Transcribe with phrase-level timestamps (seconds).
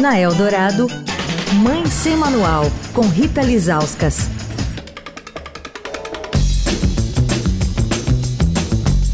[0.00, 0.86] Na Eldorado,
[1.60, 4.28] Mãe Sem Manual, com Rita Lizauskas.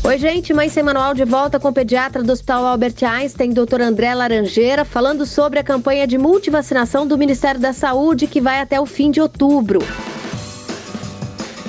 [0.04, 3.80] Oi, gente, Mãe Sem Manual de volta com o pediatra do Hospital Albert Einstein, doutor
[3.80, 8.78] André Laranjeira, falando sobre a campanha de multivacinação do Ministério da Saúde que vai até
[8.78, 9.78] o fim de outubro.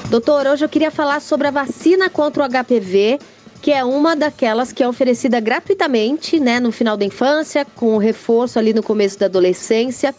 [0.10, 3.20] Doutor, hoje eu queria falar sobre a vacina contra o HPV
[3.66, 8.60] que é uma daquelas que é oferecida gratuitamente, né, no final da infância, com reforço
[8.60, 10.14] ali no começo da adolescência.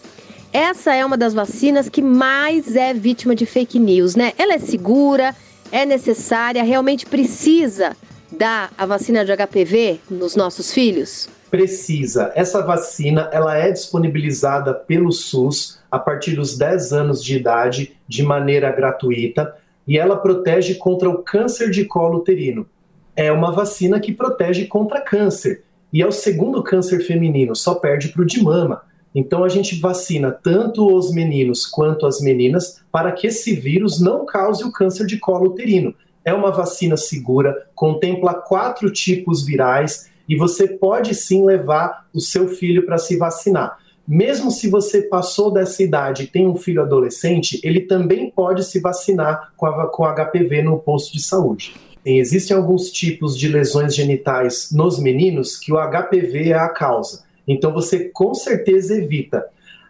[0.53, 4.33] Essa é uma das vacinas que mais é vítima de fake news, né?
[4.37, 5.33] Ela é segura,
[5.71, 7.97] é necessária, realmente precisa
[8.33, 11.29] dar a vacina de HPV nos nossos filhos?
[11.49, 12.33] Precisa.
[12.35, 18.25] Essa vacina, ela é disponibilizada pelo SUS a partir dos 10 anos de idade de
[18.25, 19.55] maneira gratuita
[19.87, 22.67] e ela protege contra o câncer de colo uterino
[23.17, 25.65] é uma vacina que protege contra câncer.
[25.93, 28.83] E é o segundo câncer feminino, só perde para o de mama.
[29.15, 34.27] Então a gente vacina tanto os meninos quanto as meninas para que esse vírus não
[34.27, 35.95] cause o câncer de colo uterino.
[36.23, 42.49] É uma vacina segura, contempla quatro tipos virais e você pode sim levar o seu
[42.49, 43.79] filho para se vacinar.
[44.07, 48.81] Mesmo se você passou dessa idade e tem um filho adolescente, ele também pode se
[48.81, 51.75] vacinar com, a, com HPV no posto de saúde.
[52.09, 57.25] Existem alguns tipos de lesões genitais nos meninos que o HPV é a causa.
[57.49, 59.45] Então você com certeza evita.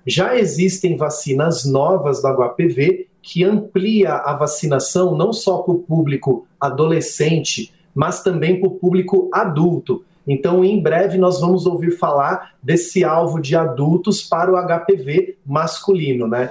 [0.06, 6.46] Já existem vacinas novas do HPV que amplia a vacinação não só para o público
[6.58, 10.02] adolescente, mas também para o público adulto.
[10.26, 16.26] Então, em breve, nós vamos ouvir falar desse alvo de adultos para o HPV masculino,
[16.26, 16.50] né?